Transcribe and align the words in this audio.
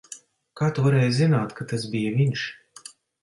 Kā 0.61 0.69
tu 0.77 0.85
varēji 0.85 1.11
zināt, 1.17 1.53
ka 1.61 1.67
tas 1.73 1.87
bija 1.93 2.15
viņš? 2.17 2.47